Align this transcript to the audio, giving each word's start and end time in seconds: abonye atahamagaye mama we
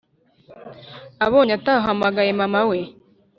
abonye 1.25 1.53
atahamagaye 1.59 2.31
mama 2.39 2.61
we 2.69 2.79